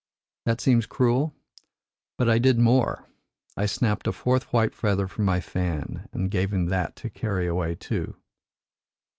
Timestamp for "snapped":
3.67-4.07